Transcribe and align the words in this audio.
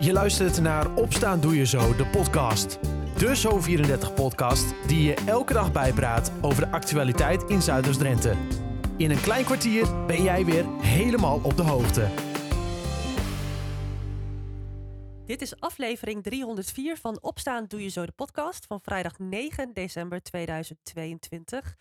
Je 0.00 0.12
luistert 0.12 0.60
naar 0.60 0.94
Opstaan 0.94 1.40
Doe 1.40 1.56
Je 1.56 1.66
Zo, 1.66 1.96
de 1.96 2.06
podcast. 2.06 2.78
De 3.16 3.36
Zo34-podcast 3.36 4.74
die 4.86 5.02
je 5.02 5.14
elke 5.14 5.52
dag 5.52 5.72
bijpraat 5.72 6.32
over 6.40 6.64
de 6.64 6.70
actualiteit 6.70 7.42
in 7.42 7.62
Zuiders-Drenthe. 7.62 8.34
In 8.96 9.10
een 9.10 9.20
klein 9.20 9.44
kwartier 9.44 10.06
ben 10.06 10.22
jij 10.22 10.44
weer 10.44 10.64
helemaal 10.80 11.40
op 11.42 11.56
de 11.56 11.62
hoogte. 11.62 12.08
Dit 15.26 15.42
is 15.42 15.60
aflevering 15.60 16.22
304 16.22 16.96
van 16.96 17.18
Opstaan 17.20 17.64
Doe 17.68 17.82
Je 17.82 17.88
Zo, 17.88 18.06
de 18.06 18.12
podcast 18.12 18.66
van 18.66 18.80
vrijdag 18.80 19.18
9 19.18 19.72
december 19.72 20.22
2022. 20.22 21.76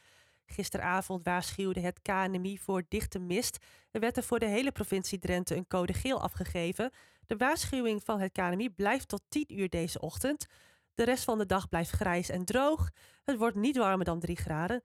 Gisteravond 0.52 1.24
waarschuwde 1.24 1.80
het 1.80 2.02
KNMI 2.02 2.58
voor 2.58 2.84
dichte 2.88 3.20
mist. 3.20 3.58
Er 3.92 4.00
werd 4.00 4.18
er 4.18 4.24
voor 4.24 4.40
de 4.40 4.46
hele 4.46 4.72
provincie 4.72 5.20
Drenthe 5.20 5.56
een 5.56 5.68
code 5.68 5.94
geel 5.94 6.22
afgegeven. 6.22 6.92
De 7.26 7.38
waarschuwing 7.38 8.04
van 8.04 8.20
het 8.20 8.32
KNMI 8.32 8.70
blijft 8.70 9.08
tot 9.08 9.22
10 9.30 9.60
uur 9.60 9.70
deze 9.70 10.00
ochtend. 10.00 10.46
De 10.94 11.04
rest 11.04 11.24
van 11.24 11.38
de 11.38 11.46
dag 11.46 11.70
blijft 11.70 11.90
grijs 11.90 12.30
en 12.30 12.46
droog. 12.46 12.90
Het 13.24 13.38
wordt 13.38 13.56
niet 13.56 13.78
warmer 13.78 14.06
dan 14.06 14.20
3 14.20 14.36
graden. 14.36 14.84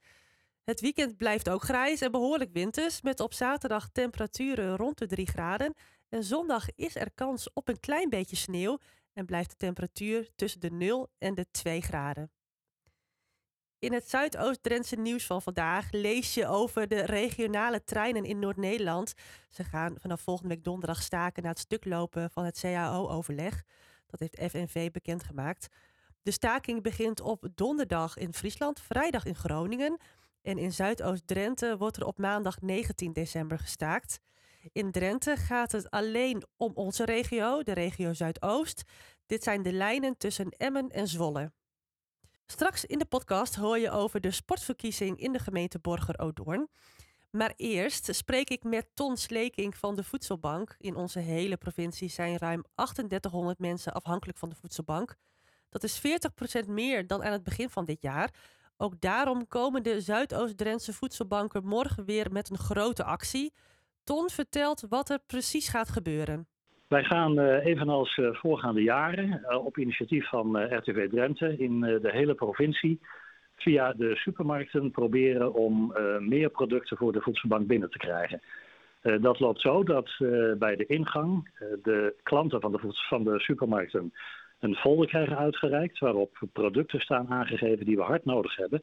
Het 0.64 0.80
weekend 0.80 1.16
blijft 1.16 1.48
ook 1.48 1.62
grijs 1.62 2.00
en 2.00 2.10
behoorlijk 2.10 2.52
winters, 2.52 3.02
met 3.02 3.20
op 3.20 3.34
zaterdag 3.34 3.88
temperaturen 3.88 4.76
rond 4.76 4.98
de 4.98 5.06
3 5.06 5.26
graden. 5.26 5.74
En 6.08 6.24
zondag 6.24 6.66
is 6.74 6.96
er 6.96 7.12
kans 7.14 7.52
op 7.52 7.68
een 7.68 7.80
klein 7.80 8.08
beetje 8.08 8.36
sneeuw 8.36 8.78
en 9.12 9.26
blijft 9.26 9.50
de 9.50 9.56
temperatuur 9.56 10.28
tussen 10.36 10.60
de 10.60 10.70
0 10.70 11.10
en 11.18 11.34
de 11.34 11.46
2 11.50 11.80
graden. 11.80 12.30
In 13.82 13.92
het 13.92 14.08
Zuidoost-Drentse 14.08 14.96
nieuws 14.96 15.26
van 15.26 15.42
vandaag 15.42 15.90
lees 15.90 16.34
je 16.34 16.46
over 16.46 16.88
de 16.88 17.00
regionale 17.04 17.84
treinen 17.84 18.24
in 18.24 18.38
Noord-Nederland. 18.38 19.14
Ze 19.50 19.64
gaan 19.64 19.94
vanaf 20.00 20.20
volgende 20.20 20.54
week 20.54 20.64
donderdag 20.64 21.02
staken 21.02 21.42
na 21.42 21.48
het 21.48 21.58
stuklopen 21.58 22.30
van 22.30 22.44
het 22.44 22.60
CAO-overleg. 22.60 23.62
Dat 24.06 24.20
heeft 24.20 24.50
FNV 24.50 24.90
bekendgemaakt. 24.90 25.68
De 26.22 26.30
staking 26.30 26.82
begint 26.82 27.20
op 27.20 27.48
donderdag 27.54 28.16
in 28.16 28.34
Friesland, 28.34 28.80
vrijdag 28.80 29.24
in 29.24 29.34
Groningen. 29.34 30.00
En 30.42 30.58
in 30.58 30.72
Zuidoost-Drenthe 30.72 31.76
wordt 31.76 31.96
er 31.96 32.06
op 32.06 32.18
maandag 32.18 32.60
19 32.60 33.12
december 33.12 33.58
gestaakt. 33.58 34.20
In 34.72 34.90
Drenthe 34.90 35.36
gaat 35.36 35.72
het 35.72 35.90
alleen 35.90 36.42
om 36.56 36.72
onze 36.74 37.04
regio, 37.04 37.62
de 37.62 37.72
regio 37.72 38.12
Zuidoost. 38.12 38.82
Dit 39.26 39.42
zijn 39.42 39.62
de 39.62 39.72
lijnen 39.72 40.16
tussen 40.16 40.48
Emmen 40.56 40.90
en 40.90 41.08
Zwolle. 41.08 41.52
Straks 42.52 42.84
in 42.84 42.98
de 42.98 43.04
podcast 43.04 43.54
hoor 43.54 43.78
je 43.78 43.90
over 43.90 44.20
de 44.20 44.30
sportverkiezing 44.30 45.20
in 45.20 45.32
de 45.32 45.38
gemeente 45.38 45.78
Borger-Odoorn. 45.78 46.68
Maar 47.30 47.52
eerst 47.56 48.14
spreek 48.14 48.50
ik 48.50 48.64
met 48.64 48.86
Ton 48.94 49.16
Sleking 49.16 49.76
van 49.76 49.94
de 49.94 50.04
Voedselbank. 50.04 50.74
In 50.78 50.96
onze 50.96 51.18
hele 51.18 51.56
provincie 51.56 52.08
zijn 52.08 52.38
ruim 52.38 52.64
3800 52.74 53.58
mensen 53.58 53.92
afhankelijk 53.92 54.38
van 54.38 54.48
de 54.48 54.54
Voedselbank. 54.54 55.14
Dat 55.68 55.82
is 55.84 56.00
40% 56.64 56.68
meer 56.68 57.06
dan 57.06 57.24
aan 57.24 57.32
het 57.32 57.44
begin 57.44 57.70
van 57.70 57.84
dit 57.84 58.02
jaar. 58.02 58.34
Ook 58.76 59.00
daarom 59.00 59.46
komen 59.48 59.82
de 59.82 60.00
Zuidoost-Drentse 60.00 60.92
voedselbanken 60.92 61.64
morgen 61.64 62.04
weer 62.04 62.32
met 62.32 62.50
een 62.50 62.58
grote 62.58 63.04
actie. 63.04 63.52
Ton 64.04 64.30
vertelt 64.30 64.84
wat 64.88 65.10
er 65.10 65.18
precies 65.26 65.68
gaat 65.68 65.88
gebeuren. 65.88 66.48
Wij 66.92 67.04
gaan 67.04 67.38
uh, 67.38 67.64
evenals 67.64 68.16
uh, 68.16 68.34
voorgaande 68.34 68.82
jaren 68.82 69.44
uh, 69.48 69.64
op 69.64 69.78
initiatief 69.78 70.28
van 70.28 70.64
RTV 70.76 71.10
Drenthe 71.10 71.56
in 71.58 71.80
de 71.80 72.10
hele 72.10 72.34
provincie 72.34 73.00
via 73.56 73.92
de 73.92 74.16
supermarkten 74.16 74.90
proberen 74.90 75.54
om 75.54 75.94
meer 76.18 76.50
producten 76.50 76.96
voor 76.96 77.12
de 77.12 77.20
voedselbank 77.20 77.66
binnen 77.66 77.90
te 77.90 77.98
krijgen. 77.98 78.40
dat 79.20 79.40
loopt 79.40 79.60
zo 79.60 79.84
dat 79.84 80.10
bij 80.58 80.76
de 80.76 80.86
ingang 80.86 81.50
de 81.82 82.14
klanten 82.22 82.60
van 82.60 82.72
de, 82.72 82.78
van 83.08 83.24
de 83.24 83.40
supermarkten 83.40 84.12
een 84.60 84.74
folder 84.74 85.06
krijgen 85.06 85.38
uitgereikt 85.38 85.98
waarop 85.98 86.42
producten 86.52 87.00
staan 87.00 87.28
aangegeven 87.28 87.86
die 87.86 87.96
we 87.96 88.02
hard 88.02 88.24
nodig 88.24 88.56
hebben. 88.56 88.82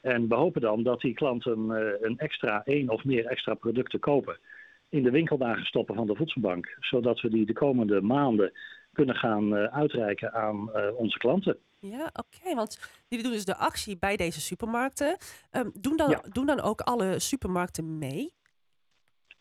En 0.00 0.28
we 0.28 0.34
hopen 0.34 0.60
dan 0.60 0.82
dat 0.82 1.00
die 1.00 1.14
klanten 1.14 1.70
een 2.00 2.18
extra 2.18 2.62
één 2.64 2.88
of 2.88 3.04
meer 3.04 3.26
extra 3.26 3.54
producten 3.54 4.00
kopen 4.00 4.38
in 4.88 5.02
de 5.02 5.10
winkeldagen 5.10 5.64
stoppen 5.64 5.94
van 5.94 6.06
de 6.06 6.14
voedselbank. 6.14 6.76
Zodat 6.80 7.20
we 7.20 7.30
die 7.30 7.46
de 7.46 7.52
komende 7.52 8.00
maanden 8.00 8.52
kunnen 8.92 9.16
gaan 9.16 9.56
uh, 9.56 9.64
uitreiken 9.64 10.32
aan 10.32 10.70
uh, 10.74 10.96
onze 10.96 11.18
klanten. 11.18 11.58
Ja, 11.78 12.10
oké. 12.12 12.54
want 12.54 13.02
jullie 13.08 13.24
doen 13.24 13.34
dus 13.34 13.44
de 13.44 13.56
actie 13.56 13.98
bij 13.98 14.16
deze 14.16 14.40
supermarkten. 14.40 15.16
Um, 15.52 15.70
doen, 15.80 15.96
dan, 15.96 16.10
ja. 16.10 16.22
doen 16.32 16.46
dan 16.46 16.60
ook 16.60 16.80
alle 16.80 17.18
supermarkten 17.18 17.98
mee? 17.98 18.32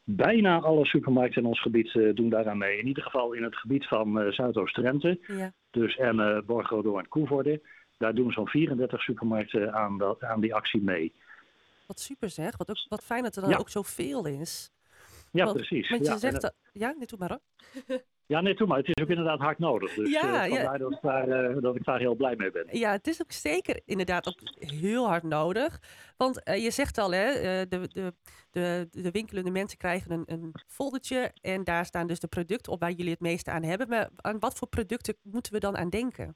Bijna 0.03 0.59
alle 0.59 0.85
supermarkten 0.85 1.41
in 1.41 1.47
ons 1.47 1.61
gebied 1.61 1.93
uh, 1.93 2.15
doen 2.15 2.29
daaraan 2.29 2.57
mee. 2.57 2.77
In 2.77 2.87
ieder 2.87 3.03
geval 3.03 3.33
in 3.33 3.43
het 3.43 3.55
gebied 3.55 3.87
van 3.87 4.33
Zuidoost-Drenthe. 4.33 5.19
Ja. 5.27 5.53
Dus 5.71 5.97
Emmen, 5.97 6.45
Borgodo 6.45 6.97
en 6.97 7.07
Koevoorde. 7.07 7.61
Daar 7.97 8.15
doen 8.15 8.31
zo'n 8.31 8.47
34 8.47 9.01
supermarkten 9.01 9.73
aan, 9.73 9.97
dat, 9.97 10.23
aan 10.23 10.41
die 10.41 10.55
actie 10.55 10.81
mee. 10.81 11.13
Wat 11.87 11.99
super 11.99 12.29
zeg. 12.29 12.57
Wat, 12.57 12.69
ook, 12.69 12.85
wat 12.89 13.03
fijn 13.03 13.23
dat 13.23 13.35
er 13.35 13.41
dan 13.41 13.51
ja. 13.51 13.57
ook 13.57 13.69
zoveel 13.69 14.25
is. 14.25 14.71
Ja, 15.37 15.45
want, 15.45 15.57
precies. 15.57 15.89
Want 15.89 16.05
je 16.05 16.11
ja, 16.11 16.17
zegt... 16.17 16.41
Dat... 16.41 16.53
Ja, 16.71 16.93
nee, 16.97 17.07
doe 17.07 17.19
maar 17.19 17.29
hoor. 17.29 17.39
Ja, 18.27 18.41
nee, 18.41 18.55
toe 18.55 18.67
maar. 18.67 18.77
Het 18.77 18.87
is 18.87 19.03
ook 19.03 19.09
inderdaad 19.09 19.39
hard 19.39 19.59
nodig. 19.59 19.93
Dus 19.93 20.11
ja, 20.11 20.47
uh, 20.47 20.53
ja. 20.53 20.77
dat, 20.77 20.91
ik 20.91 21.01
daar, 21.01 21.27
uh, 21.27 21.61
dat 21.61 21.75
ik 21.75 21.83
daar 21.85 21.99
heel 21.99 22.15
blij 22.15 22.35
mee 22.35 22.51
ben. 22.51 22.67
Ja, 22.71 22.91
het 22.91 23.07
is 23.07 23.21
ook 23.21 23.31
zeker 23.31 23.81
inderdaad 23.85 24.27
ook 24.27 24.39
heel 24.59 25.07
hard 25.07 25.23
nodig. 25.23 25.81
Want 26.17 26.41
uh, 26.49 26.63
je 26.63 26.71
zegt 26.71 26.97
al, 26.97 27.11
hè, 27.11 27.31
de, 27.67 27.87
de, 27.87 28.13
de, 28.51 28.87
de 28.91 29.11
winkelende 29.11 29.51
mensen 29.51 29.77
krijgen 29.77 30.11
een, 30.11 30.23
een 30.25 30.53
foldertje. 30.67 31.31
En 31.41 31.63
daar 31.63 31.85
staan 31.85 32.07
dus 32.07 32.19
de 32.19 32.27
producten 32.27 32.71
op 32.71 32.79
waar 32.79 32.91
jullie 32.91 33.11
het 33.11 33.19
meeste 33.19 33.51
aan 33.51 33.63
hebben. 33.63 33.89
Maar 33.89 34.09
aan 34.15 34.39
wat 34.39 34.57
voor 34.57 34.67
producten 34.67 35.15
moeten 35.23 35.53
we 35.53 35.59
dan 35.59 35.77
aan 35.77 35.89
denken? 35.89 36.35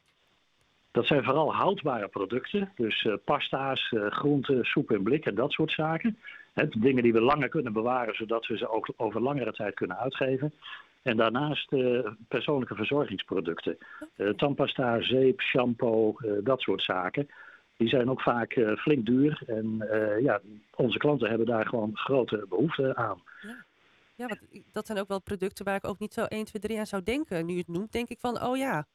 Dat 0.91 1.05
zijn 1.05 1.23
vooral 1.23 1.55
houdbare 1.55 2.07
producten. 2.07 2.71
Dus 2.75 3.07
pasta's, 3.25 3.93
groenten, 4.09 4.65
soep 4.65 4.91
en 4.91 5.03
blik 5.03 5.25
en 5.25 5.35
dat 5.35 5.51
soort 5.51 5.71
zaken. 5.71 6.17
Dingen 6.53 7.03
die 7.03 7.13
we 7.13 7.21
langer 7.21 7.49
kunnen 7.49 7.73
bewaren, 7.73 8.15
zodat 8.15 8.47
we 8.47 8.57
ze 8.57 8.69
ook 8.69 8.89
over 8.97 9.21
langere 9.21 9.51
tijd 9.51 9.73
kunnen 9.73 9.97
uitgeven. 9.97 10.53
En 11.01 11.17
daarnaast 11.17 11.71
uh, 11.71 12.07
persoonlijke 12.27 12.75
verzorgingsproducten. 12.75 13.77
Uh, 14.17 14.29
tandpasta, 14.29 15.01
zeep, 15.01 15.41
shampoo, 15.41 16.15
uh, 16.17 16.31
dat 16.43 16.61
soort 16.61 16.83
zaken. 16.83 17.29
Die 17.77 17.89
zijn 17.89 18.09
ook 18.09 18.21
vaak 18.21 18.59
flink 18.77 19.05
duur. 19.05 19.41
En 19.45 19.87
ja, 20.21 20.41
onze 20.75 20.97
klanten 20.97 21.29
hebben 21.29 21.47
daar 21.47 21.67
gewoon 21.67 21.89
grote 21.93 22.45
behoefte 22.49 22.95
aan. 22.95 23.21
Ja. 23.41 23.65
Ja, 24.15 24.27
want 24.27 24.63
dat 24.71 24.85
zijn 24.85 24.99
ook 24.99 25.07
wel 25.07 25.21
producten 25.21 25.65
waar 25.65 25.75
ik 25.75 25.87
ook 25.87 25.99
niet 25.99 26.13
zo 26.13 26.23
1, 26.23 26.45
2, 26.45 26.61
3 26.61 26.79
aan 26.79 26.85
zou 26.85 27.03
denken. 27.03 27.45
Nu 27.45 27.51
je 27.51 27.59
het 27.59 27.67
noemt, 27.67 27.91
denk 27.91 28.09
ik 28.09 28.19
van, 28.19 28.43
oh 28.43 28.57
ja, 28.57 28.85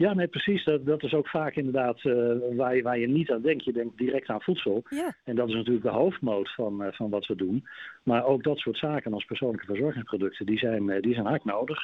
ja, 0.00 0.14
nee, 0.14 0.28
precies. 0.28 0.64
Dat, 0.64 0.86
dat 0.86 1.02
is 1.02 1.14
ook 1.14 1.28
vaak 1.28 1.54
inderdaad 1.54 2.04
uh, 2.04 2.56
waar, 2.56 2.76
je, 2.76 2.82
waar 2.82 2.98
je 2.98 3.08
niet 3.08 3.30
aan 3.30 3.42
denkt. 3.42 3.64
Je 3.64 3.72
denkt 3.72 3.98
direct 3.98 4.28
aan 4.28 4.42
voedsel. 4.42 4.82
Ja. 4.88 5.14
En 5.24 5.36
dat 5.36 5.48
is 5.48 5.54
natuurlijk 5.54 5.84
de 5.84 5.90
hoofdmoot 5.90 6.54
van, 6.54 6.82
uh, 6.82 6.88
van 6.92 7.10
wat 7.10 7.26
we 7.26 7.36
doen. 7.36 7.66
Maar 8.02 8.24
ook 8.24 8.42
dat 8.42 8.58
soort 8.58 8.76
zaken 8.76 9.12
als 9.12 9.24
persoonlijke 9.24 9.66
verzorgingsproducten, 9.66 10.46
die 10.46 10.58
zijn, 10.58 10.88
uh, 10.88 11.00
die 11.00 11.14
zijn 11.14 11.26
hard 11.26 11.44
nodig. 11.44 11.78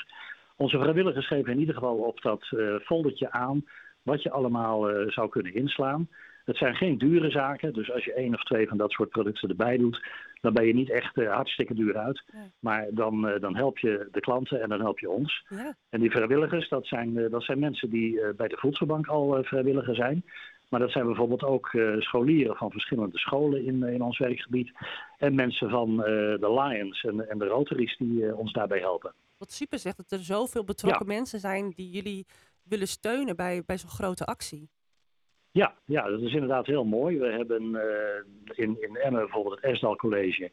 Onze 0.57 0.79
vrijwilligers 0.79 1.27
geven 1.27 1.53
in 1.53 1.59
ieder 1.59 1.75
geval 1.75 1.97
op 1.97 2.21
dat 2.23 2.47
foldertje 2.85 3.31
aan 3.31 3.65
wat 4.03 4.23
je 4.23 4.31
allemaal 4.31 5.11
zou 5.11 5.29
kunnen 5.29 5.55
inslaan. 5.55 6.09
Het 6.47 6.57
zijn 6.57 6.75
geen 6.75 6.99
dure 6.99 7.31
zaken, 7.31 7.73
dus 7.73 7.93
als 7.93 8.05
je 8.05 8.13
één 8.13 8.35
of 8.35 8.43
twee 8.45 8.69
van 8.69 8.77
dat 8.77 8.91
soort 8.91 9.09
producten 9.09 9.49
erbij 9.49 9.77
doet, 9.77 10.07
dan 10.41 10.53
ben 10.53 10.67
je 10.67 10.75
niet 10.75 10.91
echt 10.91 11.17
uh, 11.17 11.35
hartstikke 11.35 11.75
duur 11.75 11.97
uit. 11.97 12.23
Ja. 12.27 12.51
Maar 12.59 12.87
dan, 12.91 13.29
uh, 13.29 13.41
dan 13.41 13.57
help 13.57 13.79
je 13.79 14.09
de 14.13 14.21
klanten 14.21 14.63
en 14.63 14.69
dan 14.69 14.81
help 14.81 14.99
je 14.99 15.11
ons. 15.11 15.45
Ja. 15.49 15.77
En 15.89 16.01
die 16.01 16.11
vrijwilligers, 16.11 16.69
dat 16.69 16.87
zijn, 16.87 17.17
uh, 17.17 17.31
dat 17.31 17.43
zijn 17.43 17.59
mensen 17.59 17.91
die 17.91 18.21
bij 18.37 18.49
de 18.49 18.57
voedselbank 18.57 19.07
al 19.07 19.43
vrijwilliger 19.43 19.95
zijn. 19.95 20.25
Maar 20.69 20.81
dat 20.81 20.91
zijn 20.91 21.07
bijvoorbeeld 21.07 21.43
ook 21.43 21.71
scholieren 21.99 22.57
van 22.57 22.71
verschillende 22.71 23.19
scholen 23.19 23.65
in, 23.65 23.83
in 23.83 24.03
ons 24.03 24.19
werkgebied. 24.19 24.71
En 25.19 25.35
mensen 25.35 25.71
van 25.71 25.97
de 25.97 26.69
Lions 26.69 27.05
en, 27.05 27.29
en 27.31 27.39
de 27.39 27.47
Rotaries 27.47 27.97
die 27.97 28.37
ons 28.37 28.53
daarbij 28.53 28.79
helpen. 28.79 29.13
Wat 29.39 29.53
super 29.53 29.79
zegt 29.79 29.97
dat 29.97 30.11
er 30.11 30.25
zoveel 30.25 30.65
betrokken 30.65 31.07
ja. 31.07 31.15
mensen 31.15 31.41
zijn 31.41 31.73
die 31.75 31.91
jullie 31.91 32.27
willen 32.63 32.89
steunen 32.89 33.37
bij, 33.37 33.63
bij 33.67 33.79
zo'n 33.79 33.91
grote 33.91 34.25
actie. 34.25 34.69
Ja, 35.57 35.75
ja, 35.85 36.09
dat 36.09 36.21
is 36.21 36.33
inderdaad 36.33 36.67
heel 36.67 36.85
mooi. 36.85 37.19
We 37.19 37.33
hebben 37.33 37.63
uh, 37.63 37.83
in, 38.57 38.77
in 38.81 38.97
Emmen 38.97 39.21
bijvoorbeeld 39.21 39.55
het 39.55 39.65
Esdal 39.65 39.97
College 39.97 40.51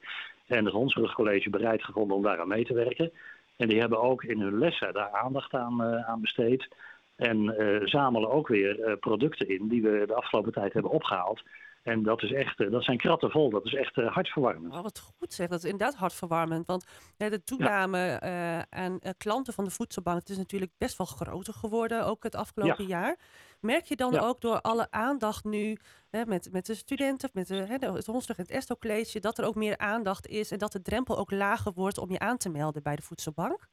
en 0.48 0.66
het 0.66 0.74
Honsrug 0.74 1.14
College 1.14 1.50
bereid 1.50 1.84
gevonden 1.84 2.18
om 2.18 2.24
daaraan 2.24 2.48
mee 2.48 2.66
te 2.66 2.74
werken. 2.74 3.12
En 3.58 3.68
die 3.68 3.80
hebben 3.80 4.02
ook 4.02 4.24
in 4.24 4.40
hun 4.40 4.58
lessen 4.58 4.94
daar 4.94 5.10
aandacht 5.10 5.54
aan, 5.54 5.82
uh, 5.82 6.10
aan 6.10 6.22
besteed. 6.22 6.68
En 7.16 7.44
uh, 7.44 7.80
zamelen 7.84 8.30
ook 8.30 8.48
weer 8.48 8.98
producten 9.00 9.48
in 9.48 9.68
die 9.68 9.82
we 9.82 10.04
de 10.08 10.14
afgelopen 10.14 10.52
tijd 10.52 10.74
hebben 10.74 10.92
opgehaald. 10.92 11.44
En 11.84 12.04
dat 12.04 12.24
is 12.24 12.32
echt, 12.32 12.72
dat 12.72 12.84
zijn 12.84 12.98
kratten 12.98 13.32
vol. 13.32 13.50
Dat 13.50 13.66
is 13.66 13.74
echt 13.74 13.96
hartverwarmend. 13.96 14.74
Oh, 14.74 14.82
wat 14.82 15.00
goed 15.00 15.34
zeg, 15.34 15.48
dat 15.48 15.64
is 15.64 15.70
inderdaad 15.70 15.96
hartverwarmend. 15.96 16.68
Want 16.68 16.86
de 17.18 17.44
toename 17.44 17.98
ja. 18.22 18.66
aan 18.70 19.00
klanten 19.18 19.54
van 19.54 19.64
de 19.64 19.72
voedselbank 19.72 20.20
het 20.20 20.30
is 20.30 20.38
natuurlijk 20.38 20.72
best 20.78 20.98
wel 20.98 21.08
groter 21.08 21.54
geworden, 21.54 22.06
ook 22.06 22.24
het 22.24 22.36
afgelopen 22.36 22.88
ja. 22.88 23.00
jaar. 23.00 23.18
Merk 23.60 23.86
je 23.86 23.96
dan 23.96 24.14
ja. 24.14 24.20
ook 24.20 24.42
door 24.42 24.62
alle 24.62 24.92
aandacht 24.92 25.44
nu 25.44 25.78
hè, 26.10 26.26
met, 26.26 26.50
met 26.52 26.66
de 26.66 26.76
studenten, 26.76 27.30
met 27.34 27.48
de, 27.48 27.56
hè, 27.56 27.94
het 27.94 28.06
Honsdag 28.06 28.38
en 28.38 28.44
het 28.44 28.52
Esto 28.52 28.76
College, 28.76 29.20
dat 29.20 29.38
er 29.38 29.46
ook 29.46 29.56
meer 29.56 29.78
aandacht 29.78 30.28
is 30.28 30.52
en 30.52 30.58
dat 30.58 30.72
de 30.72 30.82
drempel 30.82 31.18
ook 31.18 31.32
lager 31.32 31.74
wordt 31.74 31.98
om 31.98 32.12
je 32.12 32.20
aan 32.20 32.38
te 32.38 32.50
melden 32.50 32.84
bij 32.84 32.96
de 32.96 33.02
voedselbank? 33.02 33.68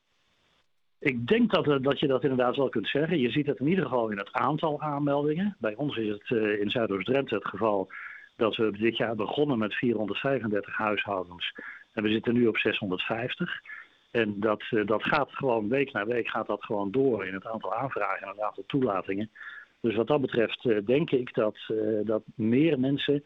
Ik 1.00 1.26
denk 1.26 1.50
dat, 1.50 1.82
dat 1.82 2.00
je 2.00 2.06
dat 2.06 2.23
inderdaad 2.23 2.56
wel 2.56 2.69
kunt 2.69 2.88
zeggen. 2.88 3.19
Je 3.19 3.31
ziet 3.31 3.47
het 3.47 3.58
in 3.58 3.67
ieder 3.69 3.85
geval 3.85 4.11
in 4.11 4.19
het 4.19 4.32
aantal 4.32 4.81
aanmeldingen. 4.81 5.56
Bij 5.58 5.75
ons 5.75 5.97
is 5.97 6.08
het 6.08 6.31
in 6.61 6.70
Zuidoost-Drenthe 6.70 7.35
het 7.35 7.47
geval 7.49 7.93
dat 8.37 8.56
we 8.56 8.70
dit 8.70 8.97
jaar 8.97 9.14
begonnen 9.14 9.58
met 9.58 9.75
435 9.75 10.76
huishoudens. 10.76 11.55
En 11.93 12.02
we 12.02 12.08
zitten 12.11 12.35
nu 12.35 12.47
op 12.47 12.56
650. 12.56 13.61
En 14.11 14.41
dat, 14.41 14.62
dat 14.85 15.02
gaat 15.02 15.31
gewoon 15.32 15.69
week 15.69 15.93
na 15.93 16.06
week 16.06 16.29
gaat 16.29 16.47
dat 16.47 16.64
gewoon 16.64 16.91
door 16.91 17.26
in 17.26 17.35
het 17.35 17.47
aantal 17.47 17.75
aanvragen 17.75 18.23
en 18.23 18.29
het 18.29 18.41
aantal 18.41 18.64
toelatingen. 18.67 19.31
Dus 19.81 19.94
wat 19.94 20.06
dat 20.06 20.20
betreft 20.20 20.87
denk 20.87 21.11
ik 21.11 21.35
dat, 21.35 21.56
dat 22.05 22.23
meer 22.35 22.81
mensen 22.81 23.25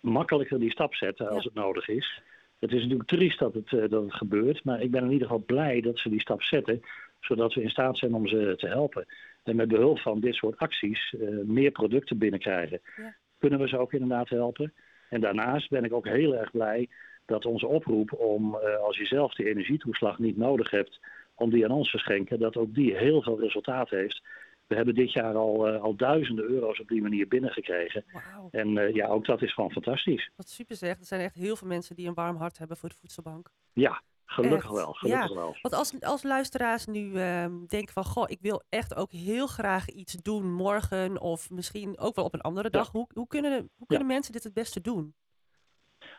makkelijker 0.00 0.58
die 0.58 0.70
stap 0.70 0.94
zetten 0.94 1.28
als 1.28 1.44
het 1.44 1.54
nodig 1.54 1.88
is. 1.88 2.22
Het 2.58 2.72
is 2.72 2.82
natuurlijk 2.82 3.08
triest 3.08 3.38
dat 3.38 3.54
het, 3.54 3.90
dat 3.90 4.02
het 4.02 4.14
gebeurt, 4.14 4.64
maar 4.64 4.80
ik 4.80 4.90
ben 4.90 5.04
in 5.04 5.10
ieder 5.10 5.26
geval 5.26 5.44
blij 5.46 5.80
dat 5.80 5.98
ze 5.98 6.08
die 6.08 6.20
stap 6.20 6.42
zetten, 6.42 6.82
zodat 7.26 7.54
we 7.54 7.62
in 7.62 7.70
staat 7.70 7.98
zijn 7.98 8.14
om 8.14 8.28
ze 8.28 8.54
te 8.56 8.66
helpen. 8.66 9.06
En 9.42 9.56
met 9.56 9.68
behulp 9.68 9.98
van 9.98 10.20
dit 10.20 10.34
soort 10.34 10.56
acties 10.58 11.14
meer 11.44 11.70
producten 11.70 12.18
binnenkrijgen. 12.18 12.80
Ja 12.96 13.16
kunnen 13.38 13.58
we 13.58 13.68
ze 13.68 13.78
ook 13.78 13.92
inderdaad 13.92 14.28
helpen. 14.28 14.74
En 15.08 15.20
daarnaast 15.20 15.70
ben 15.70 15.84
ik 15.84 15.92
ook 15.92 16.06
heel 16.06 16.36
erg 16.36 16.50
blij 16.50 16.88
dat 17.26 17.44
onze 17.44 17.66
oproep 17.66 18.12
om, 18.12 18.54
uh, 18.54 18.76
als 18.76 18.96
je 18.96 19.06
zelf 19.06 19.34
de 19.34 19.48
energietoeslag 19.48 20.18
niet 20.18 20.36
nodig 20.36 20.70
hebt, 20.70 21.00
om 21.34 21.50
die 21.50 21.64
aan 21.64 21.70
ons 21.70 21.90
te 21.90 21.98
schenken, 21.98 22.38
dat 22.38 22.56
ook 22.56 22.74
die 22.74 22.96
heel 22.96 23.22
veel 23.22 23.40
resultaat 23.40 23.90
heeft. 23.90 24.22
We 24.66 24.74
hebben 24.74 24.94
dit 24.94 25.12
jaar 25.12 25.34
al, 25.34 25.74
uh, 25.74 25.82
al 25.82 25.96
duizenden 25.96 26.44
euro's 26.44 26.80
op 26.80 26.88
die 26.88 27.02
manier 27.02 27.28
binnengekregen. 27.28 28.04
Wow. 28.12 28.48
En 28.50 28.76
uh, 28.76 28.94
ja, 28.94 29.06
ook 29.06 29.26
dat 29.26 29.42
is 29.42 29.54
gewoon 29.54 29.70
fantastisch. 29.72 30.30
Wat 30.36 30.48
super 30.48 30.76
zeg. 30.76 30.98
Er 30.98 31.04
zijn 31.04 31.20
echt 31.20 31.34
heel 31.34 31.56
veel 31.56 31.68
mensen 31.68 31.96
die 31.96 32.08
een 32.08 32.14
warm 32.14 32.36
hart 32.36 32.58
hebben 32.58 32.76
voor 32.76 32.88
de 32.88 32.94
voedselbank. 33.00 33.50
Ja, 33.72 34.02
Gelukkig 34.26 34.70
wel, 34.70 34.92
gelukkig 34.92 35.28
ja, 35.28 35.34
wel. 35.34 35.56
Want 35.62 35.74
als, 35.74 36.00
als 36.00 36.22
luisteraars 36.22 36.86
nu 36.86 37.00
uh, 37.00 37.46
denken 37.66 37.92
van... 37.92 38.04
goh, 38.04 38.30
ik 38.30 38.38
wil 38.40 38.62
echt 38.68 38.96
ook 38.96 39.12
heel 39.12 39.46
graag 39.46 39.88
iets 39.88 40.12
doen 40.12 40.52
morgen... 40.52 41.20
of 41.20 41.50
misschien 41.50 41.98
ook 41.98 42.14
wel 42.14 42.24
op 42.24 42.34
een 42.34 42.40
andere 42.40 42.70
dag. 42.70 42.92
Hoe, 42.92 43.06
hoe 43.14 43.26
kunnen, 43.26 43.70
hoe 43.76 43.86
kunnen 43.86 44.06
mensen 44.06 44.32
dit 44.32 44.44
het 44.44 44.54
beste 44.54 44.80
doen? 44.80 45.14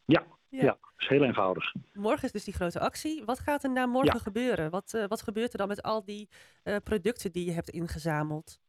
Ja, 0.06 0.26
ja. 0.56 0.64
ja, 0.64 0.78
is 0.98 1.08
heel 1.08 1.24
eenvoudig. 1.24 1.74
Morgen 1.94 2.24
is 2.24 2.32
dus 2.32 2.44
die 2.44 2.54
grote 2.54 2.80
actie. 2.80 3.24
Wat 3.26 3.40
gaat 3.40 3.64
er 3.64 3.72
na 3.72 3.86
morgen 3.86 4.20
gebeuren? 4.20 4.70
Wat, 4.70 4.94
uh, 4.96 5.06
wat 5.08 5.22
gebeurt 5.22 5.52
er 5.52 5.58
dan 5.58 5.68
met 5.68 5.84
al 5.84 6.06
die 6.06 6.30
uh, 6.64 6.76
producten 6.84 7.32
die 7.32 7.46
je 7.46 7.52
hebt 7.52 7.70
ingezameld? 7.70 8.60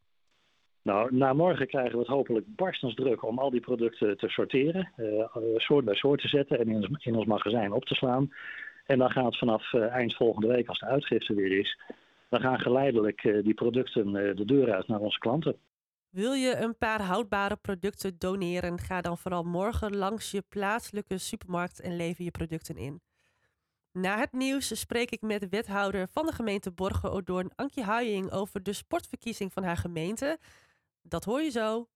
Nou, 0.82 1.14
na 1.14 1.32
morgen 1.32 1.66
krijgen 1.66 1.92
we 1.92 1.98
het 1.98 2.06
hopelijk 2.06 2.46
barstens 2.48 2.94
druk 2.94 3.24
om 3.24 3.38
al 3.38 3.50
die 3.50 3.60
producten 3.60 4.16
te 4.16 4.28
sorteren, 4.28 4.92
uh, 4.96 5.24
soort 5.56 5.84
bij 5.84 5.94
soort 5.94 6.20
te 6.20 6.28
zetten 6.28 6.58
en 6.58 6.68
in 6.68 6.76
ons, 6.76 7.04
in 7.04 7.14
ons 7.14 7.26
magazijn 7.26 7.72
op 7.72 7.84
te 7.84 7.94
slaan. 7.94 8.32
En 8.84 8.98
dan 8.98 9.10
gaat 9.10 9.38
vanaf 9.38 9.72
eind 9.72 10.14
volgende 10.14 10.46
week, 10.46 10.68
als 10.68 10.78
de 10.78 10.86
uitgifte 10.86 11.34
weer 11.34 11.58
is, 11.58 11.80
dan 12.28 12.40
gaan 12.40 12.60
geleidelijk 12.60 13.22
die 13.42 13.54
producten 13.54 14.12
de 14.12 14.44
deur 14.44 14.72
uit 14.72 14.88
naar 14.88 15.00
onze 15.00 15.18
klanten. 15.18 15.56
Wil 16.16 16.32
je 16.32 16.56
een 16.56 16.78
paar 16.78 17.02
houdbare 17.02 17.56
producten 17.56 18.18
doneren? 18.18 18.80
Ga 18.80 19.00
dan 19.00 19.18
vooral 19.18 19.42
morgen 19.42 19.96
langs 19.96 20.30
je 20.30 20.42
plaatselijke 20.48 21.18
supermarkt 21.18 21.80
en 21.80 21.96
lever 21.96 22.24
je 22.24 22.30
producten 22.30 22.76
in. 22.76 23.02
Na 23.92 24.18
het 24.18 24.32
nieuws 24.32 24.80
spreek 24.80 25.10
ik 25.10 25.20
met 25.20 25.40
de 25.40 25.48
wethouder 25.48 26.08
van 26.08 26.26
de 26.26 26.32
gemeente 26.32 26.72
Borgen-Odoorn, 26.72 27.50
Ankie 27.54 27.82
Huijing, 27.82 28.30
over 28.30 28.62
de 28.62 28.72
sportverkiezing 28.72 29.52
van 29.52 29.62
haar 29.64 29.76
gemeente. 29.76 30.38
Dat 31.02 31.24
hoor 31.24 31.42
je 31.42 31.50
zo. 31.50 31.88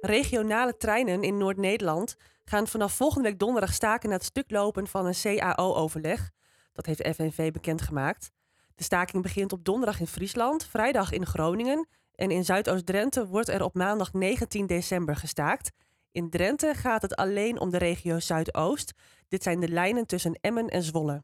Regionale 0.00 0.76
treinen 0.76 1.22
in 1.22 1.38
Noord-Nederland 1.38 2.16
gaan 2.44 2.66
vanaf 2.66 2.92
volgende 2.92 3.28
week 3.28 3.38
donderdag 3.38 3.72
staken 3.72 4.08
na 4.08 4.14
het 4.14 4.24
stuk 4.24 4.50
lopen 4.50 4.86
van 4.86 5.06
een 5.06 5.20
CAO-overleg. 5.22 6.30
Dat 6.72 6.86
heeft 6.86 7.08
FNV 7.14 7.52
bekendgemaakt. 7.52 8.30
De 8.74 8.84
staking 8.84 9.22
begint 9.22 9.52
op 9.52 9.64
donderdag 9.64 10.00
in 10.00 10.06
Friesland, 10.06 10.66
vrijdag 10.66 11.12
in 11.12 11.26
Groningen 11.26 11.88
en 12.14 12.30
in 12.30 12.44
Zuidoost-Drenthe 12.44 13.26
wordt 13.26 13.48
er 13.48 13.64
op 13.64 13.74
maandag 13.74 14.12
19 14.12 14.66
december 14.66 15.16
gestaakt. 15.16 15.70
In 16.12 16.30
Drenthe 16.30 16.74
gaat 16.74 17.02
het 17.02 17.16
alleen 17.16 17.60
om 17.60 17.70
de 17.70 17.78
regio 17.78 18.20
Zuidoost. 18.20 18.92
Dit 19.28 19.42
zijn 19.42 19.60
de 19.60 19.68
lijnen 19.68 20.06
tussen 20.06 20.38
Emmen 20.40 20.68
en 20.68 20.82
Zwolle. 20.82 21.22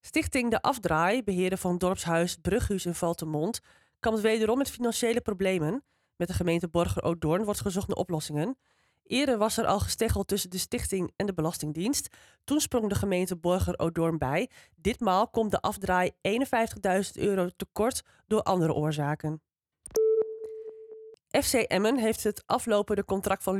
Stichting 0.00 0.50
De 0.50 0.62
Afdraai, 0.62 1.22
beheerder 1.22 1.58
van 1.58 1.78
dorpshuis 1.78 2.36
Brughuis 2.36 2.86
in 2.86 2.94
Valtemont, 2.94 3.60
kampt 4.00 4.20
wederom 4.20 4.58
met 4.58 4.70
financiële 4.70 5.20
problemen. 5.20 5.84
Met 6.16 6.28
de 6.28 6.34
gemeente 6.34 6.68
Borger-Odoorn 6.68 7.44
wordt 7.44 7.60
gezocht 7.60 7.88
naar 7.88 7.96
oplossingen. 7.96 8.58
Eerder 9.02 9.38
was 9.38 9.58
er 9.58 9.66
al 9.66 9.80
gesteggeld 9.80 10.28
tussen 10.28 10.50
de 10.50 10.58
stichting 10.58 11.12
en 11.16 11.26
de 11.26 11.34
Belastingdienst. 11.34 12.16
Toen 12.44 12.60
sprong 12.60 12.88
de 12.88 12.94
gemeente 12.94 13.36
Borger-Odoorn 13.36 14.18
bij. 14.18 14.50
Ditmaal 14.76 15.28
komt 15.28 15.50
de 15.50 15.60
afdraai 15.60 16.10
51.000 16.28 16.42
euro 17.12 17.48
tekort 17.56 18.02
door 18.26 18.42
andere 18.42 18.72
oorzaken. 18.72 19.42
FC 21.40 21.54
Emmen 21.54 21.96
heeft 21.98 22.24
het 22.24 22.42
aflopende 22.46 23.04
contract 23.04 23.42
van 23.42 23.58